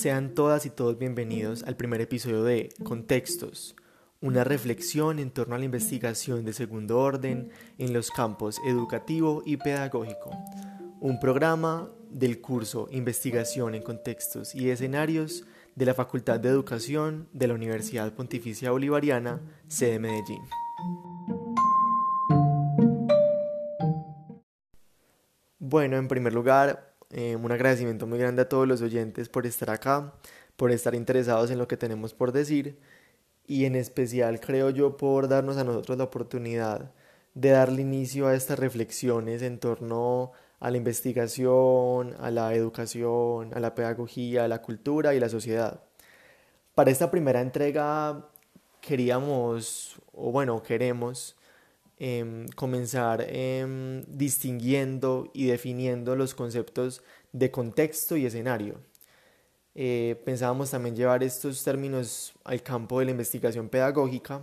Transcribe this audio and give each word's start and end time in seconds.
Sean 0.00 0.34
todas 0.34 0.64
y 0.64 0.70
todos 0.70 0.96
bienvenidos 0.96 1.62
al 1.64 1.76
primer 1.76 2.00
episodio 2.00 2.42
de 2.42 2.70
Contextos, 2.84 3.76
una 4.22 4.44
reflexión 4.44 5.18
en 5.18 5.30
torno 5.30 5.54
a 5.54 5.58
la 5.58 5.66
investigación 5.66 6.42
de 6.46 6.54
segundo 6.54 6.98
orden 7.00 7.50
en 7.76 7.92
los 7.92 8.10
campos 8.10 8.56
educativo 8.66 9.42
y 9.44 9.58
pedagógico, 9.58 10.30
un 11.00 11.20
programa 11.20 11.90
del 12.08 12.40
curso 12.40 12.88
Investigación 12.90 13.74
en 13.74 13.82
Contextos 13.82 14.54
y 14.54 14.70
Escenarios 14.70 15.44
de 15.74 15.84
la 15.84 15.92
Facultad 15.92 16.40
de 16.40 16.48
Educación 16.48 17.28
de 17.34 17.48
la 17.48 17.52
Universidad 17.52 18.14
Pontificia 18.14 18.70
Bolivariana, 18.70 19.42
sede 19.68 19.98
Medellín. 19.98 20.40
Bueno, 25.58 25.98
en 25.98 26.08
primer 26.08 26.32
lugar, 26.32 26.89
eh, 27.10 27.36
un 27.36 27.50
agradecimiento 27.50 28.06
muy 28.06 28.18
grande 28.18 28.42
a 28.42 28.48
todos 28.48 28.68
los 28.68 28.82
oyentes 28.82 29.28
por 29.28 29.46
estar 29.46 29.70
acá, 29.70 30.14
por 30.56 30.70
estar 30.70 30.94
interesados 30.94 31.50
en 31.50 31.58
lo 31.58 31.66
que 31.68 31.76
tenemos 31.76 32.14
por 32.14 32.32
decir 32.32 32.78
y 33.46 33.64
en 33.64 33.74
especial 33.74 34.38
creo 34.38 34.70
yo 34.70 34.96
por 34.96 35.26
darnos 35.26 35.56
a 35.56 35.64
nosotros 35.64 35.98
la 35.98 36.04
oportunidad 36.04 36.92
de 37.34 37.50
darle 37.50 37.82
inicio 37.82 38.28
a 38.28 38.34
estas 38.34 38.58
reflexiones 38.58 39.42
en 39.42 39.58
torno 39.58 40.32
a 40.60 40.70
la 40.70 40.76
investigación, 40.76 42.14
a 42.20 42.30
la 42.30 42.54
educación, 42.54 43.52
a 43.54 43.60
la 43.60 43.74
pedagogía, 43.74 44.44
a 44.44 44.48
la 44.48 44.62
cultura 44.62 45.14
y 45.14 45.20
la 45.20 45.28
sociedad. 45.28 45.82
Para 46.74 46.90
esta 46.90 47.10
primera 47.10 47.40
entrega 47.40 48.28
queríamos, 48.80 50.00
o 50.12 50.30
bueno, 50.30 50.62
queremos 50.62 51.36
Em, 52.02 52.46
comenzar 52.56 53.26
em, 53.28 54.02
distinguiendo 54.08 55.30
y 55.34 55.48
definiendo 55.48 56.16
los 56.16 56.34
conceptos 56.34 57.02
de 57.30 57.50
contexto 57.50 58.16
y 58.16 58.24
escenario. 58.24 58.80
Eh, 59.74 60.18
pensábamos 60.24 60.70
también 60.70 60.96
llevar 60.96 61.22
estos 61.22 61.62
términos 61.62 62.32
al 62.44 62.62
campo 62.62 63.00
de 63.00 63.04
la 63.04 63.10
investigación 63.10 63.68
pedagógica 63.68 64.40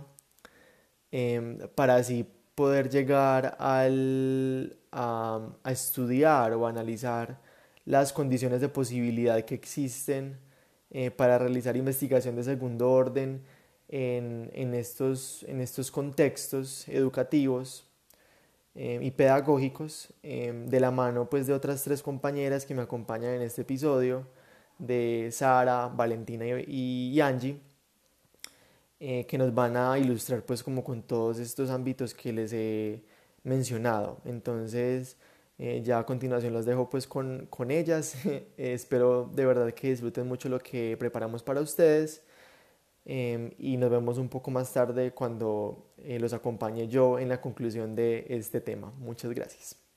em, 1.10 1.58
para 1.74 1.96
así 1.96 2.24
poder 2.54 2.88
llegar 2.88 3.56
al, 3.58 4.76
a, 4.92 5.40
a, 5.64 5.72
estudiar 5.72 6.52
o 6.52 6.64
analizar 6.64 7.40
las 7.84 8.12
condiciones 8.12 8.60
de 8.60 8.68
posibilidad 8.68 9.44
que 9.44 9.56
existen 9.56 10.38
eh, 10.90 11.10
para 11.10 11.38
realizar 11.38 11.76
investigación 11.76 12.36
de 12.36 12.44
segundo 12.44 12.90
orden 12.90 13.42
en, 13.88 14.74
estos, 14.74 15.44
en 15.44 15.60
estos 15.60 15.90
contextos 15.90 16.86
educativos 16.88 17.84
eh, 18.74 19.00
y 19.02 19.10
pedagógicos 19.10 20.12
eh, 20.22 20.52
de 20.66 20.80
la 20.80 20.90
mano 20.90 21.28
pues 21.28 21.46
de 21.46 21.54
otras 21.54 21.82
tres 21.82 22.02
compañeras 22.02 22.66
que 22.66 22.74
me 22.74 22.82
acompañan 22.82 23.34
en 23.34 23.42
este 23.42 23.62
episodio 23.62 24.26
de 24.78 25.30
Sara, 25.32 25.88
Valentina 25.88 26.44
y, 26.46 27.20
Angie 27.20 27.58
eh, 29.00 29.26
que 29.26 29.38
nos 29.38 29.54
van 29.54 29.76
a 29.76 29.98
ilustrar 29.98 30.42
pues 30.42 30.62
como 30.62 30.84
con 30.84 31.02
todos 31.02 31.38
estos 31.38 31.70
ámbitos 31.70 32.14
que 32.14 32.32
les 32.32 32.52
he 32.52 33.02
mencionado. 33.44 34.18
Entonces 34.24 35.16
ya 35.82 35.98
a 35.98 36.06
continuación 36.06 36.52
los 36.52 36.66
dejo 36.66 36.88
pues 36.88 37.08
con, 37.08 37.46
con 37.50 37.72
ellas. 37.72 38.14
Espero 38.56 39.28
de 39.34 39.44
verdad 39.44 39.72
que 39.74 39.90
disfruten 39.90 40.28
mucho 40.28 40.48
lo 40.48 40.60
que 40.60 40.96
preparamos 40.96 41.42
para 41.42 41.60
ustedes 41.60 42.22
Em, 43.10 43.52
y 43.58 43.78
nos 43.78 43.90
vemos 43.90 44.18
un 44.18 44.28
poco 44.28 44.50
más 44.50 44.70
tarde 44.70 45.12
cuando 45.12 45.94
eh, 45.96 46.18
los 46.18 46.34
acompañe 46.34 46.88
yo 46.88 47.18
en 47.18 47.30
la 47.30 47.40
conclusión 47.40 47.94
de 47.96 48.26
este 48.28 48.60
tema. 48.60 48.92
Muchas 48.98 49.32
gracias. 49.32 49.87